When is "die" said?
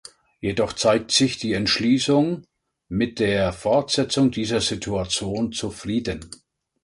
1.37-1.53